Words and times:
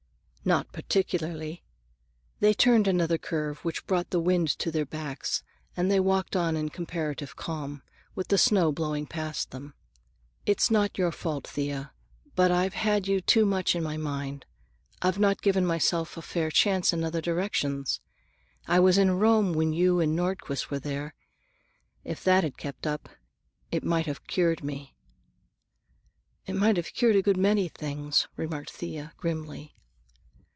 "Not 0.43 0.71
particularly." 0.71 1.63
They 2.39 2.55
turned 2.55 2.87
another 2.87 3.19
curve, 3.19 3.59
which 3.63 3.85
brought 3.85 4.09
the 4.09 4.19
wind 4.19 4.47
to 4.57 4.71
their 4.71 4.87
backs, 4.87 5.43
and 5.77 5.91
they 5.91 5.99
walked 5.99 6.35
on 6.35 6.57
in 6.57 6.69
comparative 6.69 7.35
calm, 7.35 7.83
with 8.15 8.29
the 8.29 8.39
snow 8.39 8.71
blowing 8.71 9.05
past 9.05 9.51
them. 9.51 9.75
"It's 10.47 10.71
not 10.71 10.97
your 10.97 11.11
fault, 11.11 11.45
Thea, 11.45 11.91
but 12.33 12.49
I've 12.49 12.73
had 12.73 13.07
you 13.07 13.21
too 13.21 13.45
much 13.45 13.75
in 13.75 13.83
my 13.83 13.97
mind. 13.97 14.47
I've 14.99 15.19
not 15.19 15.43
given 15.43 15.63
myself 15.63 16.17
a 16.17 16.23
fair 16.23 16.49
chance 16.49 16.91
in 16.91 17.03
other 17.03 17.21
directions. 17.21 18.01
I 18.67 18.79
was 18.79 18.97
in 18.97 19.11
Rome 19.19 19.53
when 19.53 19.73
you 19.73 19.99
and 19.99 20.15
Nordquist 20.15 20.71
were 20.71 20.79
there. 20.79 21.13
If 22.03 22.23
that 22.23 22.43
had 22.43 22.57
kept 22.57 22.87
up, 22.87 23.09
it 23.71 23.83
might 23.83 24.07
have 24.07 24.25
cured 24.25 24.63
me." 24.63 24.95
"It 26.47 26.55
might 26.55 26.77
have 26.77 26.93
cured 26.95 27.15
a 27.15 27.21
good 27.21 27.37
many 27.37 27.67
things," 27.67 28.27
remarked 28.37 28.71
Thea 28.71 29.13
grimly. 29.17 29.75